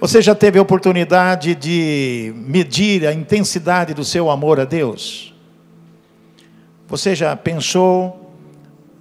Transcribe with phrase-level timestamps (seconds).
[0.00, 5.32] Você já teve a oportunidade de medir a intensidade do seu amor a Deus?
[6.88, 8.32] Você já pensou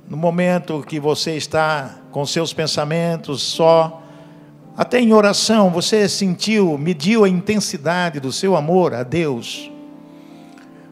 [0.08, 4.04] no momento que você está com seus pensamentos só,
[4.78, 9.72] até em oração, você sentiu, mediu a intensidade do seu amor a Deus?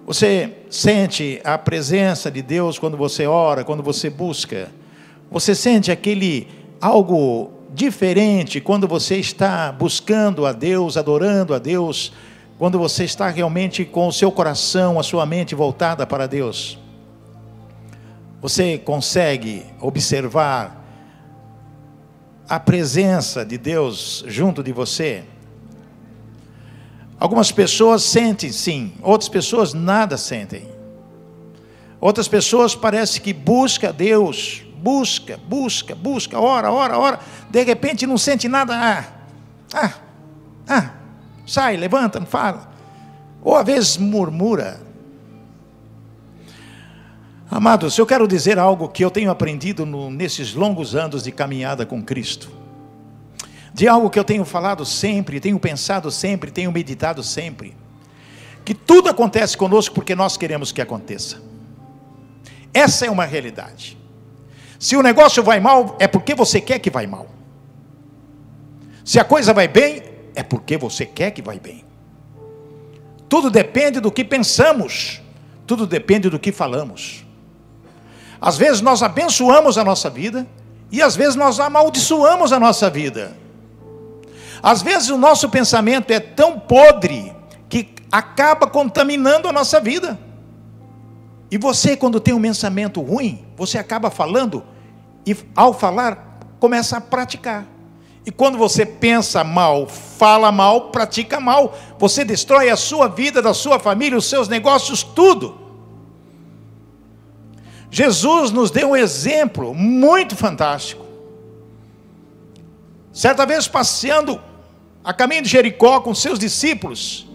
[0.07, 4.71] Você sente a presença de Deus quando você ora, quando você busca?
[5.29, 6.47] Você sente aquele
[6.81, 12.11] algo diferente quando você está buscando a Deus, adorando a Deus,
[12.57, 16.77] quando você está realmente com o seu coração, a sua mente voltada para Deus.
[18.41, 20.83] Você consegue observar
[22.49, 25.23] a presença de Deus junto de você?
[27.19, 30.67] Algumas pessoas sentem sim, outras pessoas nada sentem.
[31.99, 38.17] Outras pessoas parece que busca Deus, busca, busca, busca, ora, ora, ora, de repente não
[38.17, 39.05] sente nada, ah,
[39.73, 39.93] ah,
[40.67, 40.91] ah,
[41.45, 42.71] sai, levanta, não fala.
[43.43, 44.81] Ou às vezes murmura.
[47.49, 51.85] Amados, eu quero dizer algo que eu tenho aprendido no, nesses longos anos de caminhada
[51.85, 52.49] com Cristo.
[53.73, 57.75] De algo que eu tenho falado sempre, tenho pensado sempre, tenho meditado sempre.
[58.63, 61.41] Que tudo acontece conosco porque nós queremos que aconteça.
[62.73, 63.97] Essa é uma realidade.
[64.81, 67.27] Se o negócio vai mal, é porque você quer que vai mal.
[69.05, 70.01] Se a coisa vai bem,
[70.33, 71.85] é porque você quer que vai bem.
[73.29, 75.21] Tudo depende do que pensamos,
[75.67, 77.23] tudo depende do que falamos.
[78.41, 80.47] Às vezes nós abençoamos a nossa vida
[80.91, 83.37] e às vezes nós amaldiçoamos a nossa vida.
[84.63, 87.31] Às vezes o nosso pensamento é tão podre
[87.69, 90.19] que acaba contaminando a nossa vida.
[91.51, 94.70] E você, quando tem um pensamento ruim, você acaba falando
[95.25, 97.65] e, ao falar, começa a praticar.
[98.25, 103.53] E quando você pensa mal, fala mal, pratica mal, você destrói a sua vida, da
[103.53, 105.59] sua família, os seus negócios, tudo.
[107.89, 111.05] Jesus nos deu um exemplo muito fantástico.
[113.11, 114.39] Certa vez, passeando
[115.03, 117.27] a caminho de Jericó com seus discípulos,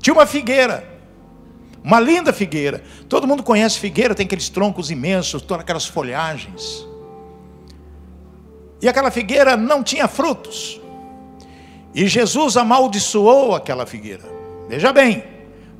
[0.00, 0.96] tinha uma figueira.
[1.84, 2.82] Uma linda figueira.
[3.08, 6.84] Todo mundo conhece figueira, tem aqueles troncos imensos, todas aquelas folhagens.
[8.86, 10.80] E aquela figueira não tinha frutos.
[11.92, 14.22] E Jesus amaldiçoou aquela figueira.
[14.68, 15.24] Veja bem,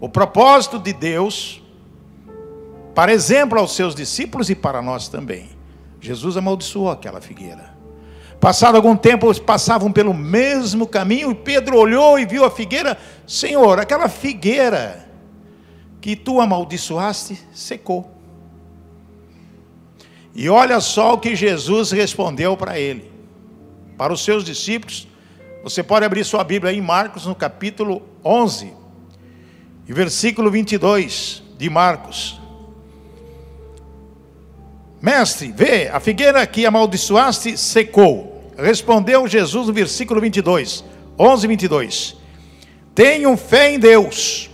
[0.01, 1.63] o propósito de Deus,
[2.97, 5.51] para exemplo aos seus discípulos e para nós também.
[6.01, 7.77] Jesus amaldiçoou aquela figueira.
[8.41, 12.99] Passado algum tempo, eles passavam pelo mesmo caminho e Pedro olhou e viu a figueira.
[13.25, 15.09] Senhor, aquela figueira
[16.01, 18.16] que tu amaldiçoaste secou.
[20.37, 23.11] E olha só o que Jesus respondeu para ele,
[23.97, 25.09] para os seus discípulos.
[25.65, 28.73] Você pode abrir sua Bíblia em Marcos, no capítulo 11,
[29.89, 32.39] e versículo 22 de Marcos.
[35.01, 38.53] Mestre, vê, a figueira que amaldiçoaste secou.
[38.59, 40.85] Respondeu Jesus no versículo 22,
[41.19, 42.17] 11, 22.
[42.95, 44.51] Tenham fé em Deus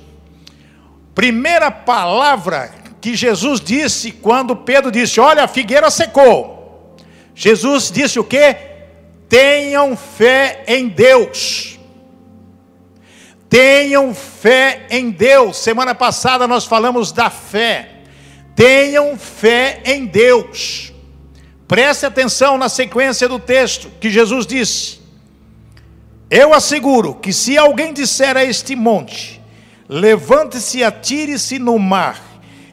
[1.14, 6.96] Primeira palavra que Jesus disse quando Pedro disse: Olha, a figueira secou.
[7.34, 8.56] Jesus disse o que?
[9.28, 11.78] Tenham fé em Deus.
[13.50, 15.58] Tenham fé em Deus.
[15.58, 17.90] Semana passada nós falamos da fé.
[18.54, 20.92] Tenham fé em Deus.
[21.66, 25.00] Preste atenção na sequência do texto que Jesus disse:
[26.30, 29.42] Eu asseguro que se alguém disser a este monte,
[29.92, 32.18] Levante-se e atire-se no mar,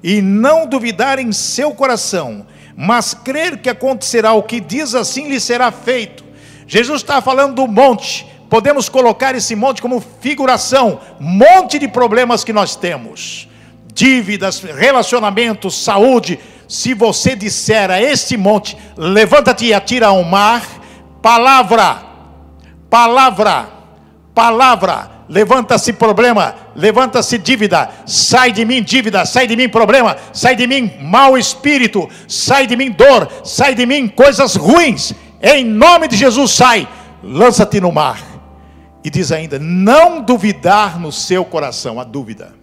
[0.03, 2.45] e não duvidar em seu coração,
[2.75, 6.23] mas crer que acontecerá o que diz assim lhe será feito.
[6.67, 12.53] Jesus está falando do monte, podemos colocar esse monte como figuração, monte de problemas que
[12.53, 13.47] nós temos,
[13.93, 16.39] dívidas, relacionamentos, saúde.
[16.67, 20.63] Se você disser a este monte, levanta-te e atira ao mar,
[21.21, 22.03] palavra,
[22.89, 23.69] palavra,
[24.33, 30.65] palavra, levanta-se problema, levanta-se dívida, sai de mim dívida, sai de mim problema, sai de
[30.65, 36.17] mim mau espírito, sai de mim dor, sai de mim coisas ruins, em nome de
[36.17, 36.87] Jesus sai,
[37.23, 38.19] lança-te no mar.
[39.03, 42.53] E diz ainda: não duvidar no seu coração, a dúvida.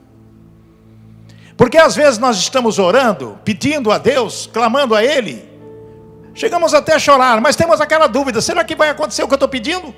[1.56, 5.48] Porque às vezes nós estamos orando, pedindo a Deus, clamando a Ele,
[6.34, 9.36] chegamos até a chorar, mas temos aquela dúvida: será que vai acontecer o que eu
[9.36, 9.94] estou pedindo?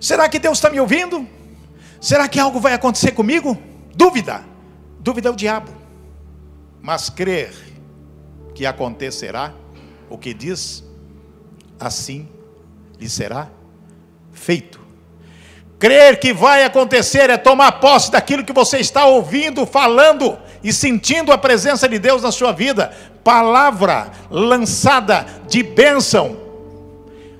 [0.00, 1.28] Será que Deus está me ouvindo?
[2.00, 3.56] Será que algo vai acontecer comigo?
[3.94, 4.42] Dúvida.
[4.98, 5.70] Dúvida é o diabo.
[6.80, 7.52] Mas crer
[8.54, 9.52] que acontecerá
[10.08, 10.82] o que diz,
[11.78, 12.26] assim
[12.98, 13.48] lhe será
[14.32, 14.80] feito.
[15.78, 21.32] Crer que vai acontecer é tomar posse daquilo que você está ouvindo, falando e sentindo
[21.32, 22.94] a presença de Deus na sua vida.
[23.24, 26.49] Palavra lançada de bênção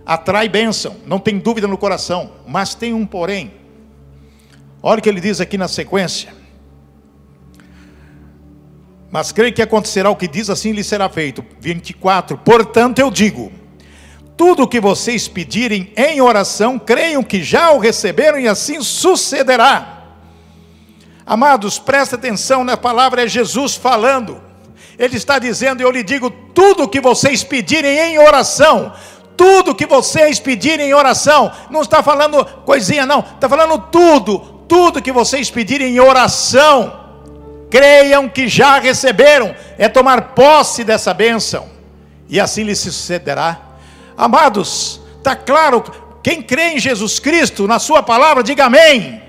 [0.04, 3.52] atrai bênção, não tem dúvida no coração, mas tem um porém.
[4.82, 6.34] Olha o que ele diz aqui na sequência.
[9.10, 11.44] Mas creio que acontecerá o que diz, assim lhe será feito.
[11.60, 12.38] 24.
[12.38, 13.52] Portanto, eu digo:
[14.36, 19.98] tudo o que vocês pedirem em oração, creiam que já o receberam e assim sucederá.
[21.26, 24.40] Amados, presta atenção na palavra, é Jesus falando.
[24.98, 28.92] Ele está dizendo: Eu lhe digo, tudo o que vocês pedirem em oração,
[29.40, 34.38] tudo que vocês pedirem em oração, não está falando coisinha, não, está falando tudo,
[34.68, 37.00] tudo que vocês pedirem em oração,
[37.70, 41.70] creiam que já receberam, é tomar posse dessa bênção,
[42.28, 43.58] e assim lhe sucederá.
[44.14, 45.82] Amados, está claro,
[46.22, 48.82] quem crê em Jesus Cristo, na Sua palavra, diga amém.
[48.82, 49.22] amém.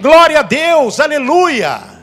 [0.00, 1.95] Glória a Deus, aleluia.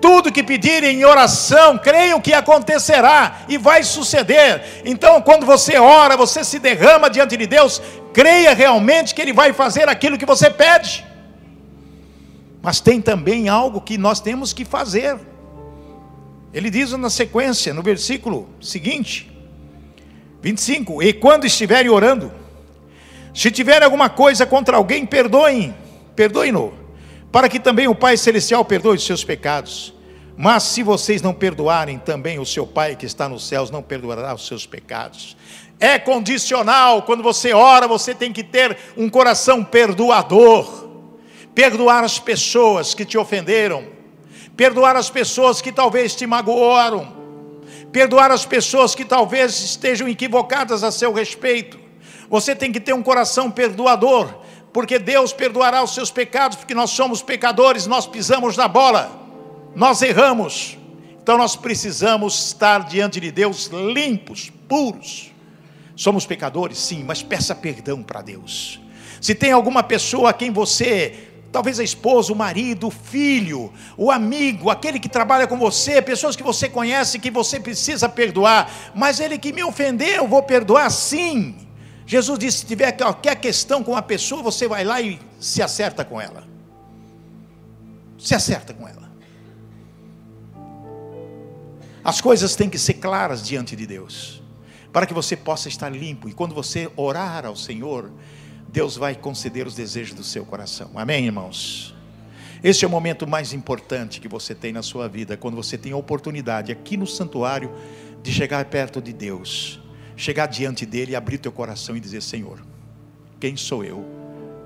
[0.00, 4.82] Tudo que pedirem em oração, creiam que acontecerá e vai suceder.
[4.84, 9.52] Então, quando você ora, você se derrama diante de Deus, creia realmente que Ele vai
[9.52, 11.04] fazer aquilo que você pede.
[12.62, 15.18] Mas tem também algo que nós temos que fazer.
[16.52, 19.30] Ele diz na sequência, no versículo seguinte:
[20.40, 22.32] 25: E quando estiverem orando,
[23.34, 25.74] se tiver alguma coisa contra alguém, perdoem,
[26.16, 26.74] perdoem-no,
[27.30, 29.94] para que também o Pai Celestial perdoe os seus pecados.
[30.36, 34.34] Mas se vocês não perdoarem, também o seu Pai que está nos céus não perdoará
[34.34, 35.36] os seus pecados.
[35.80, 40.88] É condicional, quando você ora, você tem que ter um coração perdoador,
[41.54, 43.84] perdoar as pessoas que te ofenderam,
[44.56, 47.16] perdoar as pessoas que talvez te magoaram,
[47.92, 51.78] perdoar as pessoas que talvez estejam equivocadas a seu respeito.
[52.28, 54.34] Você tem que ter um coração perdoador,
[54.72, 59.10] porque Deus perdoará os seus pecados, porque nós somos pecadores, nós pisamos na bola,
[59.74, 60.76] nós erramos.
[61.22, 65.32] Então nós precisamos estar diante de Deus limpos, puros.
[65.94, 68.80] Somos pecadores, sim, mas peça perdão para Deus.
[69.20, 74.10] Se tem alguma pessoa a quem você Talvez a esposa, o marido, o filho, o
[74.10, 79.18] amigo, aquele que trabalha com você, pessoas que você conhece que você precisa perdoar, mas
[79.18, 81.56] ele que me ofendeu, eu vou perdoar sim.
[82.08, 86.02] Jesus disse: se tiver qualquer questão com a pessoa, você vai lá e se acerta
[86.06, 86.42] com ela.
[88.18, 89.12] Se acerta com ela.
[92.02, 94.42] As coisas têm que ser claras diante de Deus,
[94.90, 98.10] para que você possa estar limpo, e quando você orar ao Senhor,
[98.70, 100.92] Deus vai conceder os desejos do seu coração.
[100.94, 101.94] Amém, irmãos?
[102.64, 105.92] Este é o momento mais importante que você tem na sua vida, quando você tem
[105.92, 107.70] a oportunidade aqui no santuário
[108.22, 109.78] de chegar perto de Deus,
[110.18, 112.60] chegar diante dele e abrir teu coração e dizer: Senhor,
[113.40, 114.04] quem sou eu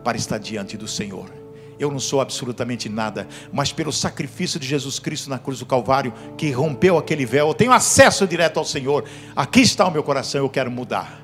[0.02, 1.30] para estar diante do Senhor?
[1.78, 6.12] Eu não sou absolutamente nada, mas pelo sacrifício de Jesus Cristo na cruz do Calvário,
[6.38, 9.04] que rompeu aquele véu, eu tenho acesso direto ao Senhor.
[9.36, 11.20] Aqui está o meu coração, eu quero mudar.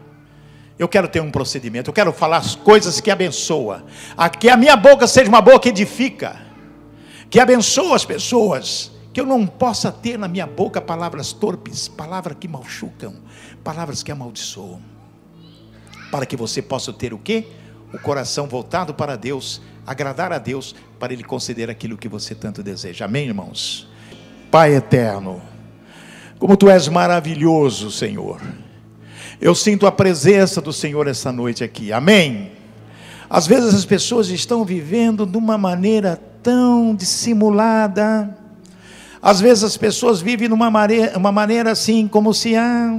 [0.78, 3.84] Eu quero ter um procedimento, eu quero falar as coisas que abençoa.
[4.38, 6.40] Que a minha boca seja uma boca que edifica,
[7.30, 8.90] que abençoa as pessoas.
[9.18, 13.16] Que eu não possa ter na minha boca palavras torpes, palavras que machucam,
[13.64, 14.80] palavras que amaldiçoam.
[16.08, 17.48] Para que você possa ter o quê?
[17.92, 22.62] O coração voltado para Deus, agradar a Deus, para Ele conceder aquilo que você tanto
[22.62, 23.06] deseja.
[23.06, 23.88] Amém, irmãos?
[24.52, 25.42] Pai eterno,
[26.38, 28.40] como Tu és maravilhoso, Senhor.
[29.40, 31.92] Eu sinto a presença do Senhor essa noite aqui.
[31.92, 32.52] Amém.
[33.28, 38.37] Às vezes as pessoas estão vivendo de uma maneira tão dissimulada.
[39.28, 42.98] Às vezes as pessoas vivem de uma maneira, uma maneira assim, como se ah,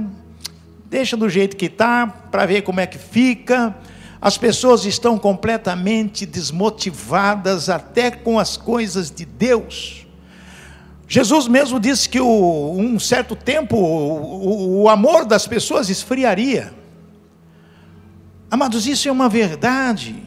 [0.88, 3.74] deixa do jeito que está, para ver como é que fica.
[4.20, 10.06] As pessoas estão completamente desmotivadas até com as coisas de Deus.
[11.08, 16.72] Jesus mesmo disse que o, um certo tempo o, o amor das pessoas esfriaria.
[18.48, 20.22] Amados, isso é uma verdade.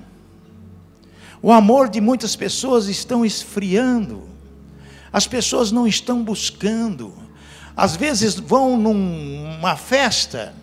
[1.41, 4.32] O amor de muitas pessoas estão esfriando.
[5.13, 7.13] As pessoas não estão buscando.
[7.77, 10.53] Às vezes vão numa festa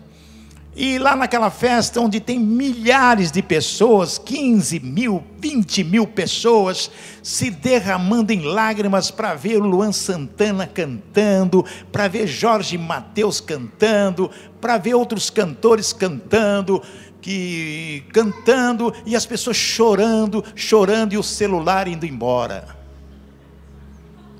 [0.73, 6.89] e lá naquela festa, onde tem milhares de pessoas, 15 mil, 20 mil pessoas,
[7.21, 14.31] se derramando em lágrimas para ver Luan Santana cantando, para ver Jorge Mateus cantando,
[14.61, 16.81] para ver outros cantores cantando,
[17.21, 22.80] que cantando e as pessoas chorando, chorando e o celular indo embora.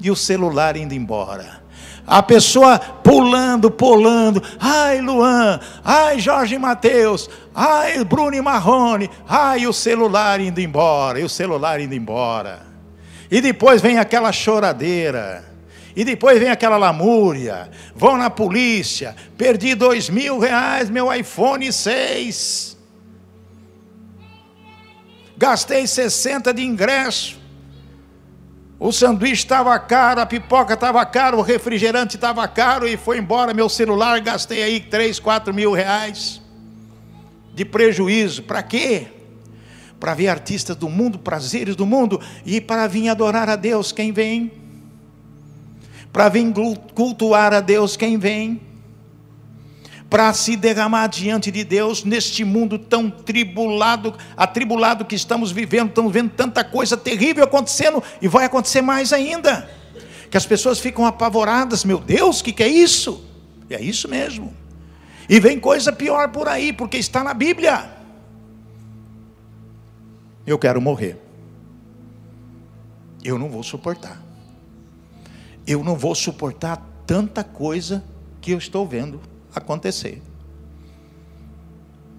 [0.01, 1.61] E o celular indo embora.
[2.05, 4.41] A pessoa pulando, pulando.
[4.59, 5.59] Ai, Luan.
[5.83, 7.29] Ai, Jorge Mateus.
[7.53, 9.09] Ai, Bruno Marrone.
[9.27, 11.19] Ai, o celular indo embora.
[11.19, 12.63] E o celular indo embora.
[13.29, 15.45] E depois vem aquela choradeira.
[15.95, 17.69] E depois vem aquela lamúria.
[17.95, 19.15] Vão na polícia.
[19.37, 22.77] Perdi dois mil reais, meu iPhone 6.
[25.37, 27.40] Gastei 60 de ingresso.
[28.83, 33.53] O sanduíche estava caro, a pipoca estava caro, o refrigerante estava caro e foi embora
[33.53, 34.19] meu celular.
[34.21, 36.41] Gastei aí 3, 4 mil reais
[37.53, 38.41] de prejuízo.
[38.41, 39.05] Para quê?
[39.99, 44.11] Para ver artistas do mundo, prazeres do mundo e para vir adorar a Deus quem
[44.11, 44.51] vem.
[46.11, 46.51] Para vir
[46.95, 48.70] cultuar a Deus quem vem
[50.11, 56.11] para se derramar diante de Deus neste mundo tão tribulado, atribulado que estamos vivendo, estamos
[56.11, 59.69] vendo tanta coisa terrível acontecendo e vai acontecer mais ainda.
[60.29, 63.25] Que as pessoas ficam apavoradas, meu Deus, o que, que é isso?
[63.69, 64.53] É isso mesmo.
[65.29, 67.89] E vem coisa pior por aí, porque está na Bíblia.
[70.45, 71.21] Eu quero morrer.
[73.23, 74.21] Eu não vou suportar.
[75.65, 78.03] Eu não vou suportar tanta coisa
[78.41, 80.21] que eu estou vendo acontecer.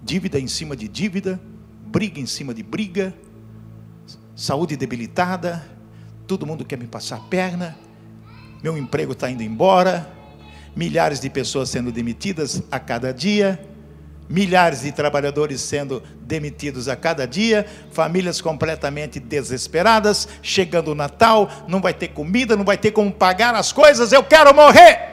[0.03, 1.39] Dívida em cima de dívida,
[1.85, 3.13] briga em cima de briga,
[4.35, 5.65] saúde debilitada,
[6.27, 7.77] todo mundo quer me passar a perna,
[8.61, 10.09] meu emprego está indo embora,
[10.75, 13.63] milhares de pessoas sendo demitidas a cada dia,
[14.27, 21.81] milhares de trabalhadores sendo demitidos a cada dia, famílias completamente desesperadas, chegando o Natal, não
[21.81, 25.12] vai ter comida, não vai ter como pagar as coisas, eu quero morrer.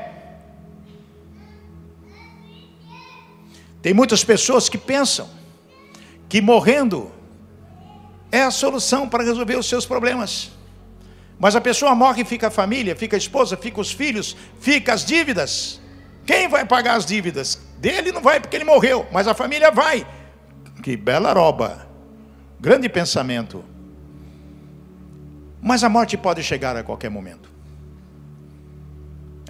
[3.83, 5.29] Tem muitas pessoas que pensam
[6.29, 7.11] que morrendo
[8.31, 10.53] é a solução para resolver os seus problemas.
[11.39, 14.93] Mas a pessoa morre e fica a família, fica a esposa, fica os filhos, fica
[14.93, 15.81] as dívidas.
[16.27, 17.61] Quem vai pagar as dívidas?
[17.79, 20.07] Dele não vai porque ele morreu, mas a família vai.
[20.83, 21.89] Que bela roba.
[22.61, 23.65] Grande pensamento.
[25.63, 27.50] Mas a morte pode chegar a qualquer momento.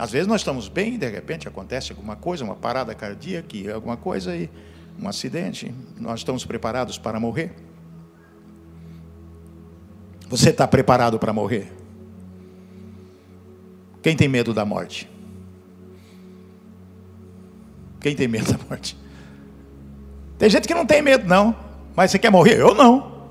[0.00, 3.98] Às vezes nós estamos bem e de repente acontece alguma coisa, uma parada cardíaca, alguma
[3.98, 4.48] coisa e
[4.98, 5.74] um acidente.
[5.98, 7.54] Nós estamos preparados para morrer?
[10.26, 11.70] Você está preparado para morrer?
[14.02, 15.06] Quem tem medo da morte?
[18.00, 18.96] Quem tem medo da morte?
[20.38, 21.54] Tem gente que não tem medo, não.
[21.94, 22.58] Mas você quer morrer?
[22.58, 23.28] Eu não.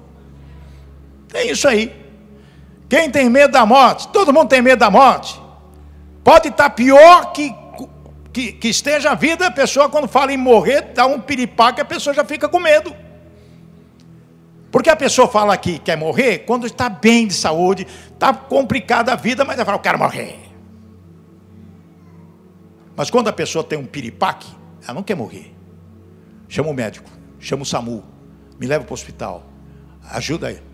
[1.30, 2.00] Tem isso aí.
[2.88, 4.08] Quem tem medo da morte?
[4.10, 5.49] Todo mundo tem medo da morte.
[6.30, 7.56] Pode estar pior que,
[8.32, 11.86] que, que, esteja a vida, a pessoa, quando fala em morrer, dá um piripaque, a
[11.86, 12.96] pessoa já fica com medo.
[14.72, 19.16] Porque a pessoa fala que quer morrer quando está bem de saúde, está complicada a
[19.16, 20.40] vida, mas ela fala, eu quero morrer.
[22.96, 25.52] Mas quando a pessoa tem um piripaque, ela não quer morrer.
[26.48, 27.10] Chama o médico,
[27.40, 28.04] chama o SAMU,
[28.60, 29.46] me leva para o hospital,
[30.12, 30.69] ajuda aí.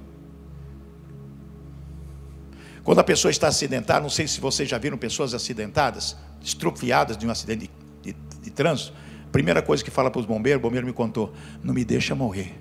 [2.85, 7.25] Quando a pessoa está acidentada, não sei se vocês já viram pessoas acidentadas, estropiadas de
[7.25, 7.67] um acidente
[8.03, 8.93] de, de, de trânsito.
[9.31, 12.55] Primeira coisa que fala para os bombeiros, o bombeiro me contou: não me deixa morrer.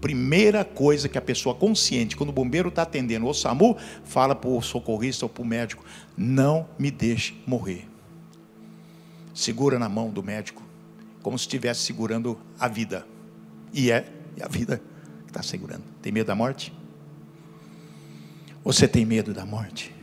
[0.00, 4.50] Primeira coisa que a pessoa consciente, quando o bombeiro está atendendo o SAMU, fala para
[4.50, 5.84] o socorrista ou para o médico:
[6.16, 7.88] não me deixe morrer.
[9.32, 10.60] Segura na mão do médico,
[11.22, 13.06] como se estivesse segurando a vida.
[13.72, 14.82] E é, é a vida
[15.24, 15.84] que está segurando.
[16.02, 16.75] Tem medo da morte?
[18.66, 19.94] Você tem medo da morte?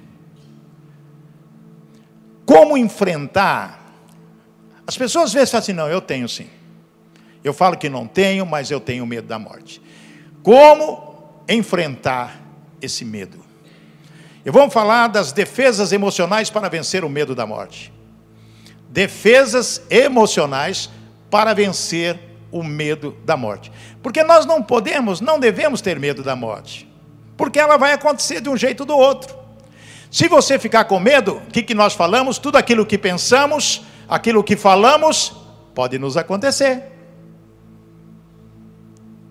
[2.45, 3.93] Como enfrentar?
[4.87, 6.47] As pessoas às vezes falam assim: não, eu tenho sim.
[7.43, 9.81] Eu falo que não tenho, mas eu tenho medo da morte.
[10.41, 12.41] Como enfrentar
[12.81, 13.43] esse medo?
[14.45, 17.91] E vamos falar das defesas emocionais para vencer o medo da morte.
[18.89, 20.89] Defesas emocionais
[21.29, 22.17] para vencer
[22.49, 23.69] o medo da morte.
[24.01, 26.92] Porque nós não podemos, não devemos ter medo da morte
[27.35, 29.35] porque ela vai acontecer de um jeito ou do outro.
[30.11, 32.37] Se você ficar com medo, o que, que nós falamos?
[32.37, 35.35] Tudo aquilo que pensamos, aquilo que falamos,
[35.73, 36.83] pode nos acontecer.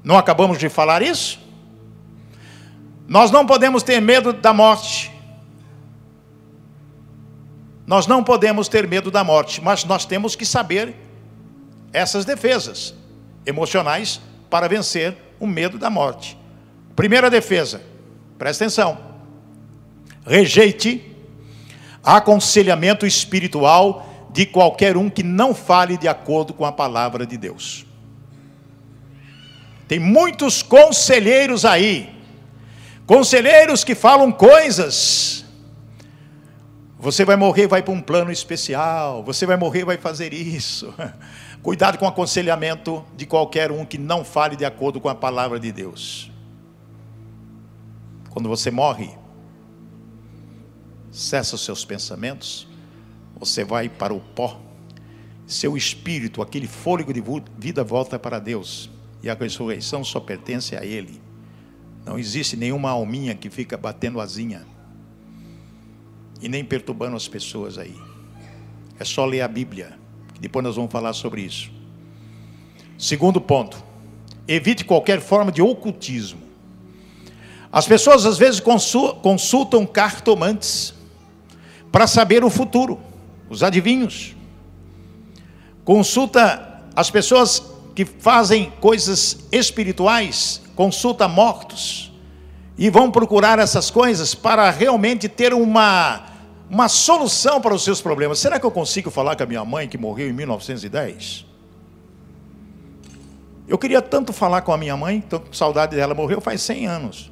[0.03, 1.39] Não acabamos de falar isso?
[3.07, 5.13] Nós não podemos ter medo da morte.
[7.87, 10.97] Nós não podemos ter medo da morte, mas nós temos que saber
[11.93, 12.95] essas defesas
[13.45, 16.39] emocionais para vencer o medo da morte.
[16.97, 17.83] Primeira defesa:
[18.43, 18.99] Presta atenção.
[20.27, 21.15] Rejeite
[22.03, 27.87] aconselhamento espiritual de qualquer um que não fale de acordo com a palavra de Deus.
[29.87, 32.13] Tem muitos conselheiros aí,
[33.07, 35.45] conselheiros que falam coisas
[36.99, 39.23] Você vai morrer, vai para um plano especial.
[39.23, 40.93] Você vai morrer, vai fazer isso.
[41.63, 45.61] Cuidado com o aconselhamento de qualquer um que não fale de acordo com a palavra
[45.61, 46.32] de Deus.
[48.33, 49.11] Quando você morre,
[51.11, 52.67] cessa os seus pensamentos,
[53.39, 54.59] você vai para o pó.
[55.47, 57.23] Seu espírito, aquele fôlego de
[57.59, 58.89] vida, volta para Deus.
[59.23, 61.21] E a ressurreição só pertence a Ele.
[62.07, 64.67] Não existe nenhuma alminha que fica batendo asinha
[66.41, 67.95] e nem perturbando as pessoas aí.
[68.99, 69.99] É só ler a Bíblia,
[70.33, 71.71] que depois nós vamos falar sobre isso.
[72.99, 73.83] Segundo ponto,
[74.49, 76.52] evite qualquer forma de ocultismo.
[77.73, 80.93] As pessoas às vezes consultam cartomantes
[81.91, 83.01] para saber o futuro,
[83.49, 84.37] os adivinhos.
[85.83, 87.63] Consulta as pessoas
[87.95, 92.13] que fazem coisas espirituais, consulta mortos
[92.77, 96.29] e vão procurar essas coisas para realmente ter uma
[96.69, 98.39] uma solução para os seus problemas.
[98.39, 101.45] Será que eu consigo falar com a minha mãe que morreu em 1910?
[103.69, 106.87] Eu queria tanto falar com a minha mãe, estou com saudade dela, morreu faz 100
[106.87, 107.32] anos.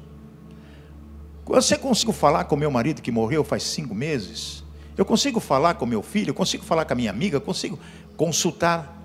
[1.45, 4.63] Você consigo falar com meu marido que morreu faz cinco meses?
[4.97, 6.33] Eu consigo falar com meu filho?
[6.33, 7.39] Consigo falar com a minha amiga?
[7.39, 7.79] Consigo
[8.15, 9.01] consultar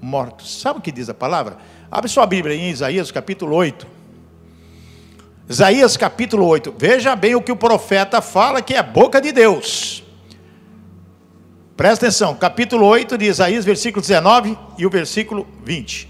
[0.00, 0.60] mortos.
[0.60, 1.58] Sabe o que diz a palavra?
[1.90, 3.86] Abre sua Bíblia em Isaías capítulo 8.
[5.48, 6.74] Isaías capítulo 8.
[6.78, 10.04] Veja bem o que o profeta fala, que é a boca de Deus.
[11.76, 16.08] Presta atenção, capítulo 8 de Isaías, versículo 19 e o versículo 20.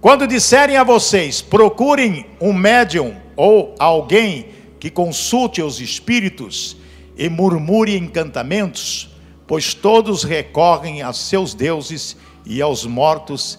[0.00, 4.46] Quando disserem a vocês, procurem um médium ou alguém
[4.80, 6.76] que consulte os espíritos
[7.16, 9.10] e murmure encantamentos,
[9.46, 13.58] pois todos recorrem a seus deuses e aos mortos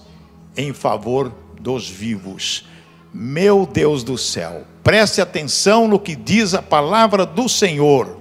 [0.57, 2.65] em favor dos vivos.
[3.13, 8.17] Meu Deus do céu, preste atenção no que diz a palavra do Senhor.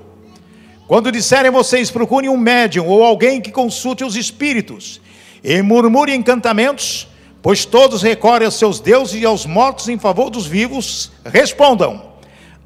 [0.86, 5.00] Quando disserem vocês, procurem um médium ou alguém que consulte os espíritos
[5.42, 7.08] e murmure encantamentos,
[7.40, 12.09] pois todos recorrem aos seus deuses e aos mortos em favor dos vivos, respondam: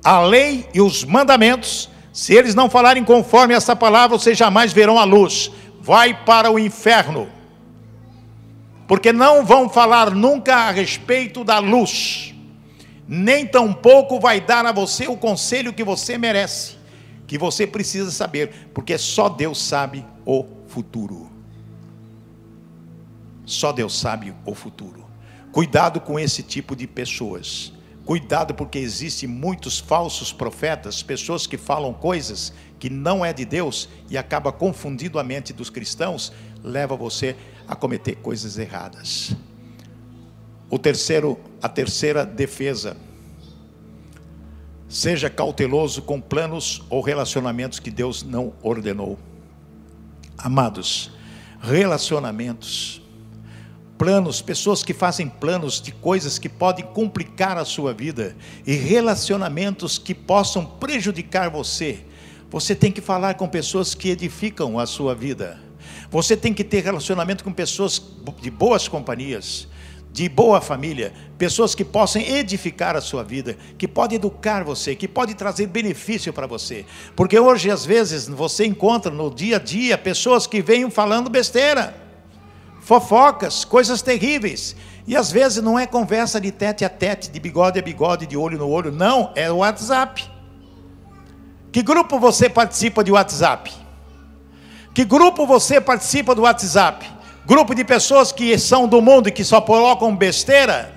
[0.05, 4.99] a lei e os mandamentos, se eles não falarem conforme essa palavra, vocês jamais verão
[4.99, 5.51] a luz.
[5.81, 7.29] Vai para o inferno
[8.87, 12.35] porque não vão falar nunca a respeito da luz,
[13.09, 16.77] nem tampouco vai dar a você o conselho que você merece,
[17.27, 21.31] que você precisa saber, porque só Deus sabe o futuro.
[23.47, 25.05] Só Deus sabe o futuro.
[25.53, 27.74] Cuidado com esse tipo de pessoas.
[28.05, 33.89] Cuidado porque existem muitos falsos profetas, pessoas que falam coisas que não é de Deus
[34.11, 36.31] e acaba confundindo a mente dos cristãos,
[36.63, 37.35] leva você
[37.67, 39.35] a cometer coisas erradas.
[40.69, 42.97] O terceiro, a terceira defesa.
[44.87, 49.19] Seja cauteloso com planos ou relacionamentos que Deus não ordenou.
[50.37, 51.11] Amados,
[51.61, 53.01] relacionamentos,
[54.05, 58.37] planos, pessoas que fazem planos de coisas que podem complicar a sua vida
[58.67, 62.01] e relacionamentos que possam prejudicar você.
[62.51, 65.59] Você tem que falar com pessoas que edificam a sua vida.
[66.11, 67.99] Você tem que ter relacionamento com pessoas
[68.43, 69.67] de boas companhias,
[70.13, 75.09] de boa família, pessoas que possam edificar a sua vida, que podem educar você, que
[75.09, 76.85] podem trazer benefício para você.
[77.17, 82.04] Porque hoje, às vezes, você encontra no dia a dia pessoas que vêm falando besteira,
[82.85, 84.77] fofocas, coisas terríveis.
[85.07, 88.37] E às vezes não é conversa de tete a tete, de bigode a bigode, de
[88.37, 90.25] olho no olho, não, é o WhatsApp.
[91.73, 93.73] Que grupo você participa de WhatsApp?
[94.95, 97.05] Que grupo você participa do WhatsApp?
[97.45, 100.93] Grupo de pessoas que são do mundo e que só colocam besteira?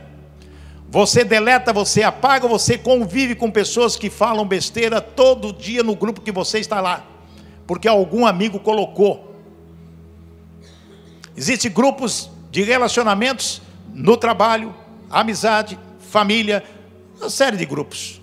[0.89, 6.21] Você deleta, você apaga, você convive com pessoas que falam besteira todo dia no grupo
[6.21, 7.05] que você está lá,
[7.65, 9.26] porque algum amigo colocou.
[11.37, 13.61] Existem grupos de relacionamentos
[13.93, 14.75] no trabalho,
[15.07, 16.63] amizade, família,
[17.15, 18.19] uma série de grupos.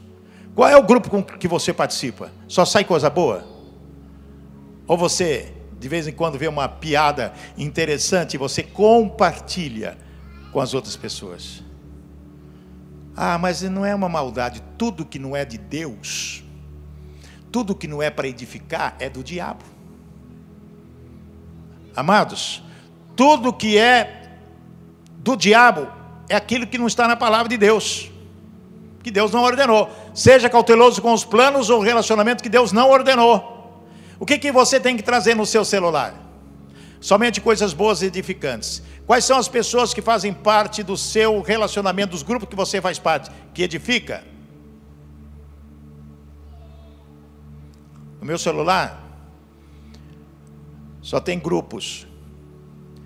[0.55, 2.33] Qual é o grupo com que você participa?
[2.49, 3.47] Só sai coisa boa?
[4.87, 9.99] Ou você de vez em quando vê uma piada interessante, você compartilha
[10.51, 11.63] com as outras pessoas.
[13.15, 14.63] Ah, mas não é uma maldade.
[14.79, 16.43] Tudo que não é de Deus,
[17.53, 19.63] tudo que não é para edificar, é do diabo.
[21.95, 22.63] Amados,
[23.17, 24.39] tudo que é
[25.19, 25.89] do diabo
[26.29, 28.11] é aquilo que não está na palavra de Deus,
[29.03, 29.91] que Deus não ordenou.
[30.15, 33.83] Seja cauteloso com os planos ou relacionamento que Deus não ordenou.
[34.19, 36.15] O que, que você tem que trazer no seu celular?
[37.01, 38.83] Somente coisas boas e edificantes.
[39.07, 42.99] Quais são as pessoas que fazem parte do seu relacionamento, dos grupos que você faz
[42.99, 44.25] parte, que edifica?
[48.21, 49.03] No meu celular,
[51.03, 52.07] Só tem grupos,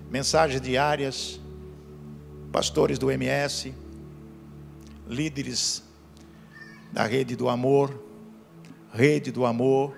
[0.09, 1.39] mensagens diárias,
[2.51, 3.73] pastores do MS,
[5.07, 5.83] líderes
[6.91, 8.03] da rede do amor,
[8.91, 9.95] rede do amor,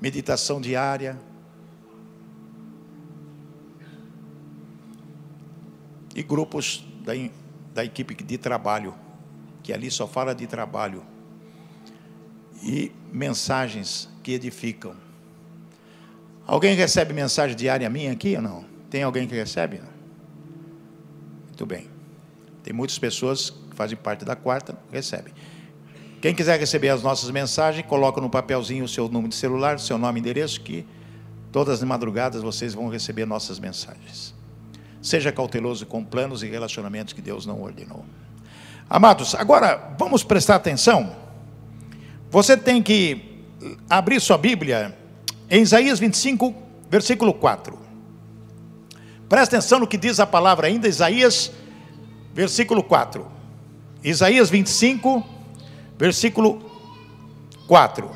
[0.00, 1.18] meditação diária.
[6.14, 7.12] E grupos da,
[7.72, 8.94] da equipe de trabalho,
[9.62, 11.04] que ali só fala de trabalho.
[12.62, 15.09] E mensagens que edificam.
[16.50, 18.64] Alguém recebe mensagem diária minha aqui ou não?
[18.90, 19.80] Tem alguém que recebe?
[21.46, 21.86] Muito bem.
[22.64, 25.32] Tem muitas pessoas que fazem parte da quarta, recebem.
[26.20, 29.78] Quem quiser receber as nossas mensagens, coloca no papelzinho o seu número de celular, o
[29.78, 30.84] seu nome e endereço, que
[31.52, 34.34] todas as madrugadas vocês vão receber nossas mensagens.
[35.00, 38.04] Seja cauteloso com planos e relacionamentos que Deus não ordenou.
[38.88, 41.14] Amados, agora vamos prestar atenção.
[42.28, 43.44] Você tem que
[43.88, 44.98] abrir sua Bíblia
[45.50, 46.54] em Isaías 25,
[46.88, 47.76] versículo 4.
[49.28, 51.50] Presta atenção no que diz a palavra ainda, Isaías,
[52.32, 53.26] versículo 4.
[54.04, 55.24] Isaías 25,
[55.98, 56.62] versículo
[57.66, 58.08] 4.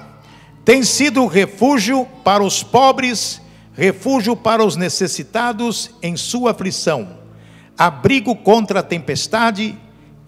[0.64, 3.40] Tem sido refúgio para os pobres,
[3.74, 7.18] refúgio para os necessitados em sua aflição,
[7.76, 9.76] abrigo contra a tempestade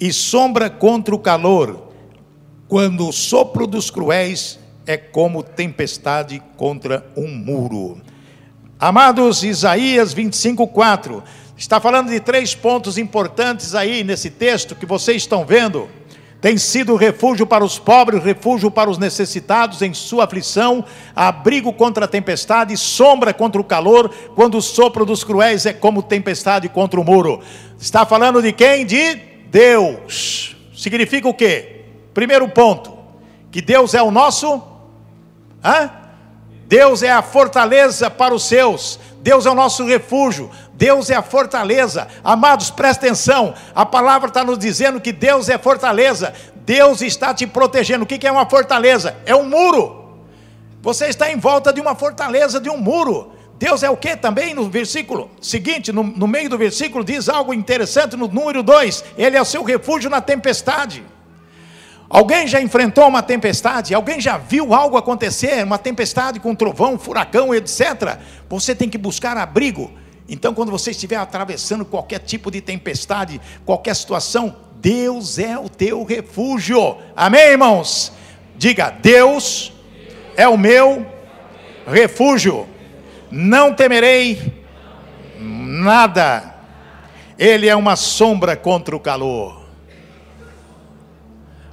[0.00, 1.92] e sombra contra o calor,
[2.68, 8.00] quando o sopro dos cruéis é como tempestade contra um muro.
[8.78, 11.22] Amados, Isaías 25, 4
[11.56, 15.88] está falando de três pontos importantes aí nesse texto que vocês estão vendo
[16.40, 22.04] tem sido refúgio para os pobres, refúgio para os necessitados em sua aflição, abrigo contra
[22.04, 27.00] a tempestade, sombra contra o calor, quando o sopro dos cruéis é como tempestade contra
[27.00, 27.40] o muro.
[27.80, 28.84] Está falando de quem?
[28.84, 29.16] De
[29.50, 30.56] Deus.
[30.74, 31.84] Significa o quê?
[32.12, 32.96] Primeiro ponto,
[33.50, 34.62] que Deus é o nosso.
[35.64, 35.90] Hã?
[36.66, 41.22] Deus é a fortaleza para os seus, Deus é o nosso refúgio, Deus é a
[41.22, 42.08] fortaleza.
[42.22, 43.54] Amados, presta atenção.
[43.74, 46.34] A palavra está nos dizendo que Deus é fortaleza.
[46.56, 48.04] Deus está te protegendo.
[48.04, 49.16] O que é uma fortaleza?
[49.24, 50.20] É um muro.
[50.82, 53.32] Você está em volta de uma fortaleza, de um muro.
[53.58, 57.54] Deus é o que também no versículo seguinte, no, no meio do versículo, diz algo
[57.54, 61.02] interessante no número 2: Ele é o seu refúgio na tempestade.
[62.08, 63.94] Alguém já enfrentou uma tempestade?
[63.94, 65.64] Alguém já viu algo acontecer?
[65.64, 68.18] Uma tempestade com trovão, furacão, etc.
[68.48, 69.90] Você tem que buscar abrigo
[70.28, 76.02] então, quando você estiver atravessando qualquer tipo de tempestade, qualquer situação, Deus é o teu
[76.04, 76.96] refúgio.
[77.14, 78.12] Amém, irmãos?
[78.56, 79.72] Diga: Deus
[80.36, 81.06] é o meu
[81.86, 82.66] refúgio.
[83.30, 84.64] Não temerei
[85.38, 86.54] nada.
[87.38, 89.65] Ele é uma sombra contra o calor.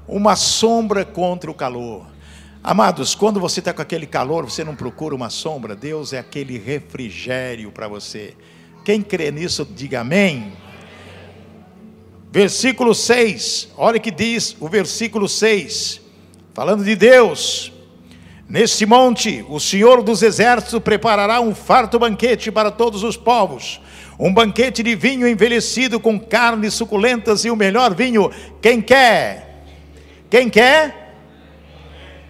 [0.07, 2.05] Uma sombra contra o calor.
[2.63, 6.57] Amados, quando você está com aquele calor, você não procura uma sombra, Deus é aquele
[6.57, 8.33] refrigério para você.
[8.85, 10.53] Quem crê nisso, diga amém.
[12.31, 16.01] Versículo 6, olha que diz o versículo 6,
[16.53, 17.71] falando de Deus.
[18.47, 23.81] Neste monte, o Senhor dos Exércitos preparará um farto banquete para todos os povos,
[24.19, 28.31] um banquete de vinho envelhecido com carnes suculentas e o melhor vinho.
[28.61, 29.52] Quem quer?
[30.33, 31.13] Quem quer?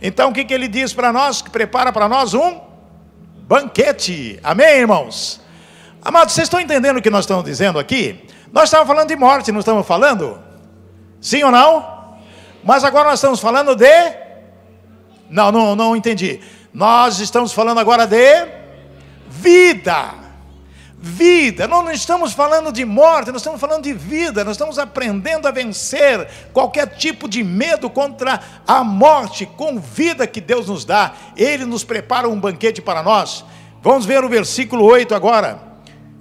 [0.01, 1.41] Então o que, que ele diz para nós?
[1.41, 2.59] Que prepara para nós um
[3.47, 4.37] banquete.
[4.43, 5.39] Amém, irmãos?
[6.01, 8.27] Amados, vocês estão entendendo o que nós estamos dizendo aqui?
[8.51, 10.37] Nós estamos falando de morte, não estamos falando?
[11.21, 12.17] Sim ou não?
[12.61, 14.13] Mas agora nós estamos falando de.
[15.29, 16.41] Não, não, não entendi.
[16.73, 18.45] Nós estamos falando agora de
[19.29, 20.22] vida
[21.05, 21.67] vida.
[21.67, 24.45] Nós não estamos falando de morte, nós estamos falando de vida.
[24.45, 30.39] Nós estamos aprendendo a vencer qualquer tipo de medo contra a morte com vida que
[30.39, 31.13] Deus nos dá.
[31.35, 33.43] Ele nos prepara um banquete para nós.
[33.81, 35.61] Vamos ver o versículo 8 agora.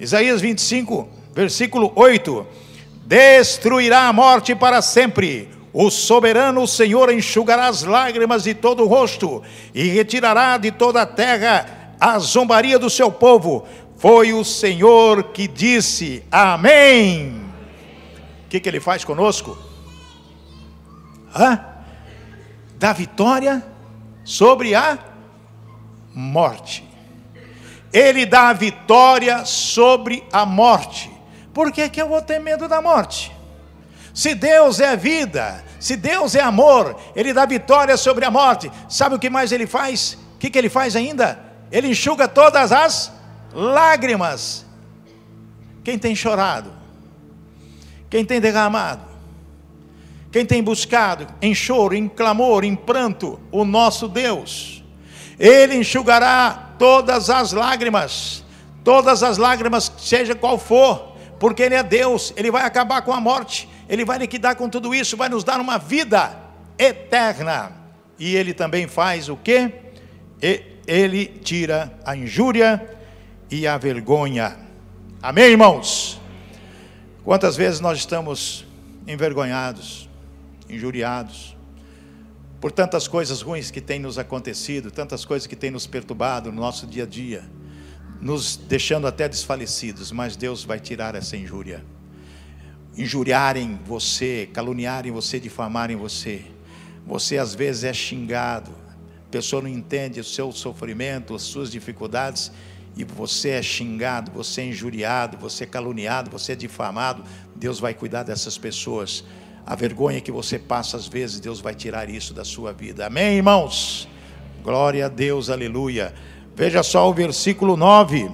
[0.01, 2.45] Isaías 25, versículo 8:
[3.07, 5.49] Destruirá a morte para sempre.
[5.73, 11.07] O soberano Senhor enxugará as lágrimas de todo o rosto e retirará de toda a
[11.07, 13.65] terra a zombaria do seu povo,
[14.03, 17.41] foi o Senhor que disse amém.
[18.45, 19.57] O que, que ele faz conosco?
[21.33, 21.65] Hã?
[22.81, 23.65] Dá vitória
[24.25, 24.99] sobre a
[26.13, 26.83] morte.
[27.93, 31.09] Ele dá vitória sobre a morte.
[31.55, 33.31] Por que, que eu vou ter medo da morte?
[34.13, 38.69] Se Deus é vida, se Deus é amor, Ele dá vitória sobre a morte.
[38.89, 40.19] Sabe o que mais Ele faz?
[40.35, 41.39] O que, que Ele faz ainda?
[41.71, 43.22] Ele enxuga todas as
[43.53, 44.67] lágrimas.
[45.85, 46.73] Quem tem chorado?
[48.09, 49.03] Quem tem derramado?
[50.31, 54.83] Quem tem buscado em choro, em clamor, em pranto o nosso Deus?
[55.39, 58.45] Ele enxugará todas as lágrimas,
[58.83, 63.21] todas as lágrimas, seja qual for, porque Ele é Deus, Ele vai acabar com a
[63.21, 66.35] morte, Ele vai liquidar com tudo isso, vai nos dar uma vida
[66.79, 67.73] eterna.
[68.19, 69.71] E Ele também faz o que?
[70.87, 73.02] Ele tira a injúria
[73.53, 74.57] e a vergonha.
[75.21, 76.19] Amém, irmãos?
[77.23, 78.65] Quantas vezes nós estamos
[79.07, 80.09] envergonhados,
[80.71, 81.55] injuriados,
[82.59, 86.63] por tantas coisas ruins que têm nos acontecido, tantas coisas que têm nos perturbado no
[86.63, 87.45] nosso dia a dia,
[88.23, 91.85] nos deixando até desfalecidos, mas Deus vai tirar essa injúria.
[92.97, 96.43] Injuriarem você, caluniarem você, difamarem você.
[97.07, 98.71] Você às vezes é xingado,
[99.27, 102.51] a pessoa não entende o seu sofrimento, as suas dificuldades,
[102.97, 107.23] e você é xingado, você é injuriado, você é caluniado, você é difamado.
[107.57, 109.25] Deus vai cuidar dessas pessoas
[109.65, 113.07] a vergonha que você passa às vezes, Deus vai tirar isso da sua vida.
[113.07, 114.09] Amém, irmãos?
[114.63, 116.13] Glória a Deus, aleluia.
[116.55, 118.31] Veja só o versículo 9.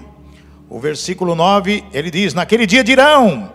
[0.69, 3.53] O versículo 9, ele diz: Naquele dia dirão: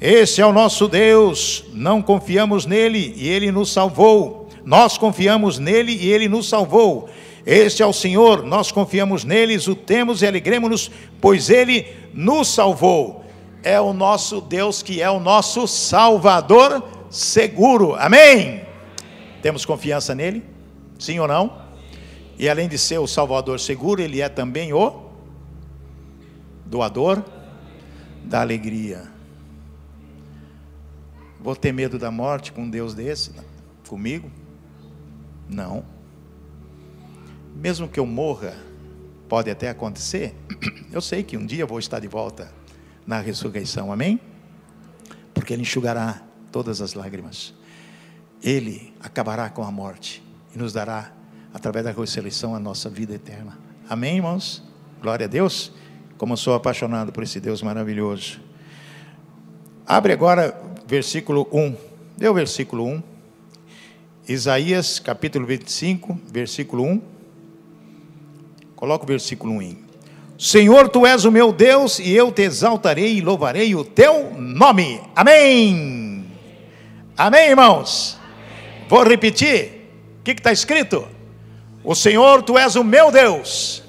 [0.00, 4.48] Esse é o nosso Deus, não confiamos nele e ele nos salvou.
[4.64, 7.08] Nós confiamos nele e ele nos salvou.
[7.46, 13.24] Este é o Senhor, nós confiamos neles, o temos e alegremos-nos, pois ele nos salvou.
[13.62, 17.94] É o nosso Deus que é o nosso Salvador seguro.
[17.94, 18.64] Amém?
[19.40, 20.42] Temos confiança nele?
[20.98, 21.62] Sim ou não?
[22.36, 25.04] E além de ser o Salvador seguro, ele é também o
[26.64, 27.22] doador
[28.24, 29.04] da alegria.
[31.40, 33.30] Vou ter medo da morte com um Deus desse?
[33.88, 34.28] Comigo?
[35.48, 35.95] Não.
[37.60, 38.54] Mesmo que eu morra,
[39.28, 40.34] pode até acontecer,
[40.92, 42.52] eu sei que um dia vou estar de volta
[43.06, 44.20] na ressurreição, amém?
[45.32, 47.54] Porque Ele enxugará todas as lágrimas.
[48.42, 50.22] Ele acabará com a morte
[50.54, 51.12] e nos dará,
[51.52, 53.58] através da ressurreição, a nossa vida eterna.
[53.88, 54.62] Amém, irmãos?
[55.00, 55.72] Glória a Deus.
[56.18, 58.40] Como sou apaixonado por esse Deus maravilhoso.
[59.86, 61.74] Abre agora versículo 1.
[62.18, 63.02] Dê o versículo 1.
[64.28, 67.15] Isaías capítulo 25, versículo 1.
[68.86, 69.78] Coloca o versículo 1 aí.
[70.38, 75.00] Senhor, tu és o meu Deus, e eu te exaltarei e louvarei o teu nome.
[75.16, 76.24] Amém.
[77.16, 78.16] Amém, irmãos?
[78.22, 78.86] Amém.
[78.88, 79.90] Vou repetir.
[80.20, 81.04] O que está escrito?
[81.82, 83.82] O Senhor, tu és o meu Deus.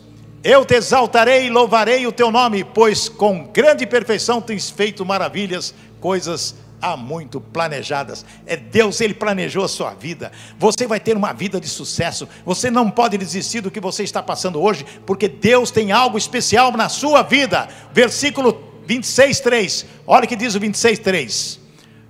[0.43, 5.75] Eu te exaltarei e louvarei o teu nome, pois com grande perfeição tens feito maravilhas,
[5.99, 8.25] coisas há muito planejadas.
[8.45, 10.31] É Deus, Ele planejou a sua vida.
[10.57, 12.27] Você vai ter uma vida de sucesso.
[12.45, 16.71] Você não pode desistir do que você está passando hoje, porque Deus tem algo especial
[16.71, 17.67] na sua vida.
[17.91, 19.85] Versículo 26, 3.
[20.05, 21.59] Olha o que diz o 26, 3.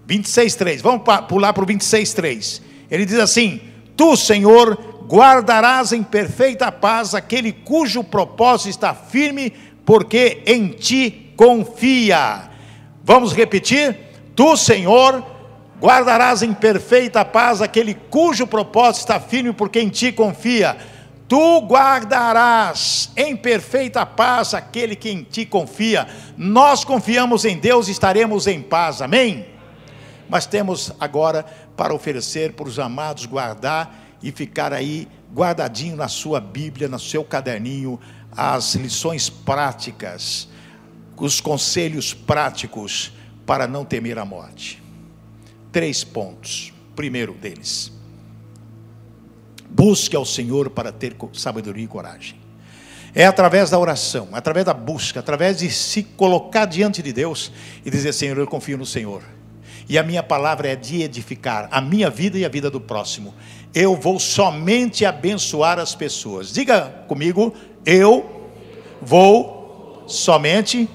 [0.06, 0.82] 26, 3.
[0.82, 2.62] Vamos pular para o 26, 3.
[2.90, 3.60] Ele diz assim:
[3.96, 4.78] Tu, Senhor,
[5.08, 9.52] guardarás em perfeita paz aquele cujo propósito está firme,
[9.86, 12.50] porque em ti confia.
[13.04, 14.07] Vamos repetir?
[14.38, 15.26] Tu, Senhor,
[15.82, 20.78] guardarás em perfeita paz aquele cujo propósito está firme, porque em ti confia.
[21.28, 26.08] Tu guardarás em perfeita paz aquele que em ti confia.
[26.38, 29.02] Nós confiamos em Deus e estaremos em paz.
[29.02, 29.58] Amém?
[30.30, 31.46] mas temos agora
[31.76, 37.24] para oferecer para os amados guardar e ficar aí guardadinho na sua Bíblia, no seu
[37.24, 38.00] caderninho,
[38.36, 40.48] as lições práticas,
[41.16, 43.14] os conselhos práticos
[43.48, 44.84] para não temer a morte.
[45.72, 46.72] Três pontos.
[46.96, 47.92] Primeiro deles,
[49.70, 52.36] busque ao Senhor para ter sabedoria e coragem.
[53.14, 57.52] É através da oração, através da busca, através de se colocar diante de Deus
[57.86, 59.24] e dizer: Senhor, eu confio no Senhor
[59.90, 63.34] e a minha palavra é de edificar a minha vida e a vida do próximo.
[63.74, 66.52] Eu vou somente abençoar as pessoas.
[66.52, 67.54] Diga comigo,
[67.86, 68.50] eu
[69.02, 70.90] vou somente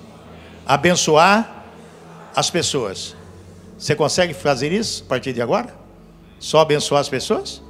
[0.66, 1.51] abençoar
[2.34, 3.16] as pessoas.
[3.78, 5.74] Você consegue fazer isso a partir de agora?
[6.38, 7.62] Só abençoar as pessoas?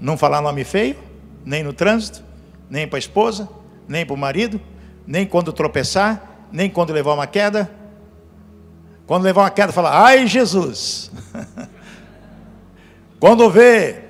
[0.00, 0.96] Não falar nome feio,
[1.44, 2.22] nem no trânsito,
[2.68, 3.48] nem para a esposa,
[3.88, 4.60] nem para o marido,
[5.06, 7.70] nem quando tropeçar, nem quando levar uma queda,
[9.06, 11.10] quando levar uma queda, fala, ai Jesus.
[13.20, 14.04] Quando vê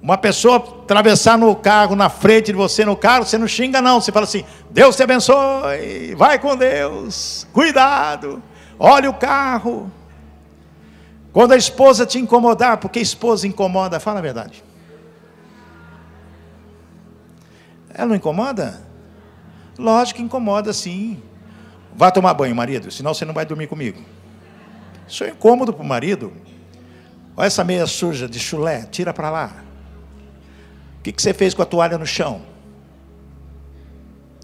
[0.00, 4.00] uma pessoa atravessar no carro, na frente de você no carro, você não xinga, não.
[4.00, 8.40] Você fala assim: Deus te abençoe, vai com Deus, cuidado,
[8.80, 9.92] olha o carro.
[11.32, 14.64] Quando a esposa te incomodar, porque a esposa incomoda, fala a verdade.
[17.94, 18.82] Ela não incomoda?
[19.78, 21.22] Lógico que incomoda, sim.
[21.94, 24.00] Vá tomar banho, marido, senão você não vai dormir comigo.
[25.06, 26.32] Isso é incômodo para o marido.
[27.36, 29.52] Olha essa meia suja de chulé, tira para lá.
[30.98, 32.50] O que, que você fez com a toalha no chão?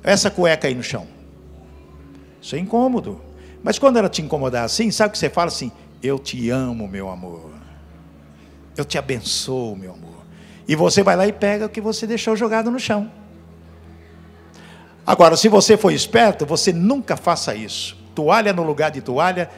[0.07, 1.05] essa cueca aí no chão.
[2.40, 3.20] Isso é incômodo.
[3.66, 5.72] Mas quando ela te incomodar assim, sabe o que você fala assim?
[6.00, 7.50] Eu te amo, meu amor.
[8.76, 10.24] Eu te abençoo, meu amor.
[10.68, 13.11] E você vai lá e pega o que você deixou jogado no chão.
[15.05, 17.98] Agora, se você for esperto, você nunca faça isso.
[18.14, 19.50] Toalha no lugar de toalha,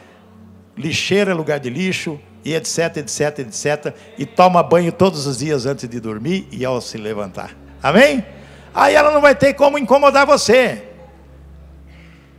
[0.74, 3.94] lixeira no lugar de lixo, e etc, etc, etc.
[4.16, 7.54] E toma banho todos os dias antes de dormir e ao se levantar.
[7.82, 8.24] Amém?
[8.74, 10.87] Aí ela não vai ter como incomodar você.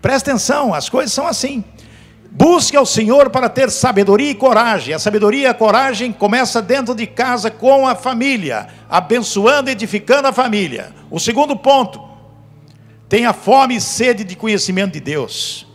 [0.01, 1.63] Presta atenção, as coisas são assim.
[2.31, 4.93] Busque ao Senhor para ter sabedoria e coragem.
[4.93, 10.27] A sabedoria e a coragem começa dentro de casa com a família, abençoando e edificando
[10.27, 10.93] a família.
[11.09, 11.99] O segundo ponto,
[13.09, 15.67] tenha fome e sede de conhecimento de Deus.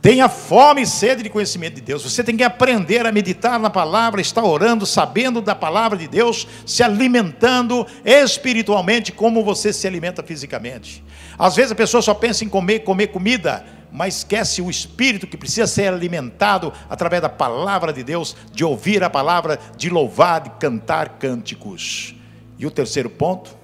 [0.00, 2.02] Tenha fome e sede de conhecimento de Deus.
[2.02, 6.48] Você tem que aprender a meditar na palavra, estar orando, sabendo da palavra de Deus,
[6.64, 11.04] se alimentando espiritualmente como você se alimenta fisicamente.
[11.40, 15.38] Às vezes a pessoa só pensa em comer, comer comida, mas esquece o espírito que
[15.38, 20.50] precisa ser alimentado através da palavra de Deus, de ouvir a palavra, de louvar, de
[20.50, 22.14] cantar cânticos.
[22.58, 23.56] E o terceiro ponto,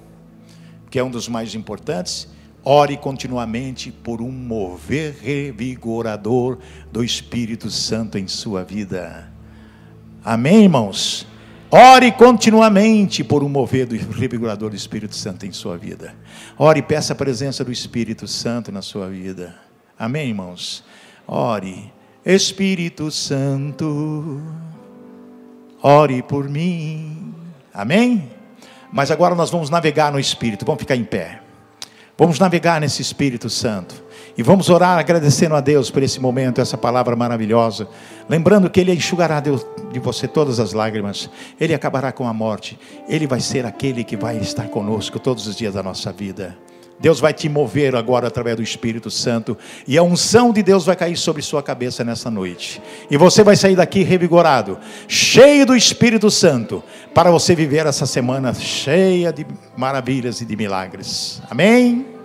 [0.89, 2.27] que é um dos mais importantes,
[2.63, 6.57] Ore continuamente por um mover revigorador
[6.91, 9.31] do Espírito Santo em sua vida.
[10.25, 11.25] Amém, irmãos?
[11.69, 16.15] Ore continuamente por um mover do revigorador do Espírito Santo em sua vida.
[16.57, 19.53] Ore e peça a presença do Espírito Santo na sua vida.
[19.99, 20.81] Amém, irmãos?
[21.27, 21.91] Ore,
[22.25, 24.41] Espírito Santo,
[25.83, 27.35] ore por mim.
[27.73, 28.31] Amém?
[28.91, 30.65] Mas agora nós vamos navegar no Espírito.
[30.65, 31.41] Vamos ficar em pé.
[32.17, 34.06] Vamos navegar nesse Espírito Santo.
[34.37, 37.87] E vamos orar agradecendo a Deus por esse momento, essa palavra maravilhosa.
[38.29, 41.29] Lembrando que Ele enxugará de você todas as lágrimas.
[41.59, 42.77] Ele acabará com a morte.
[43.09, 46.55] Ele vai ser aquele que vai estar conosco todos os dias da nossa vida.
[46.99, 49.55] Deus vai te mover agora através do Espírito Santo,
[49.87, 52.81] e a unção de Deus vai cair sobre sua cabeça nessa noite.
[53.09, 58.51] E você vai sair daqui revigorado, cheio do Espírito Santo, para você viver essa semana
[58.53, 59.45] cheia de
[59.75, 61.39] maravilhas e de milagres.
[61.49, 62.16] Amém?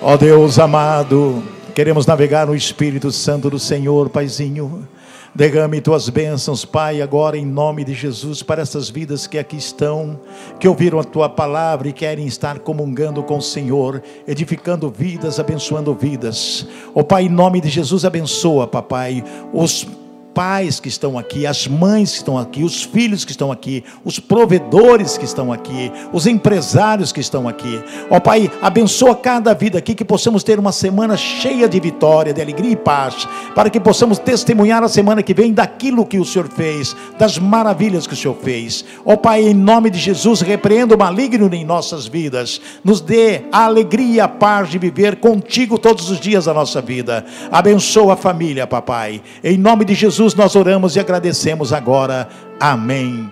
[0.00, 1.42] Ó Deus amado,
[1.74, 4.86] queremos navegar no Espírito Santo do Senhor, Paizinho.
[5.34, 10.20] Derrame tuas bênçãos, Pai, agora em nome de Jesus, para essas vidas que aqui estão,
[10.60, 15.92] que ouviram a tua palavra e querem estar comungando com o Senhor, edificando vidas, abençoando
[15.92, 16.68] vidas.
[16.94, 19.88] Ó oh, Pai, em nome de Jesus, abençoa, papai, os
[20.34, 24.18] pais que estão aqui, as mães que estão aqui, os filhos que estão aqui, os
[24.18, 27.80] provedores que estão aqui, os empresários que estão aqui.
[28.10, 32.42] Ó Pai, abençoa cada vida aqui, que possamos ter uma semana cheia de vitória, de
[32.42, 36.48] alegria e paz, para que possamos testemunhar a semana que vem daquilo que o Senhor
[36.48, 38.84] fez, das maravilhas que o Senhor fez.
[39.04, 43.66] Ó Pai, em nome de Jesus, repreenda o maligno em nossas vidas, nos dê a
[43.66, 47.24] alegria e a paz de viver contigo todos os dias da nossa vida.
[47.50, 49.22] Abençoa a família, papai.
[49.42, 52.26] Em nome de Jesus Jesus nós oramos e agradecemos agora.
[52.58, 53.30] Amém.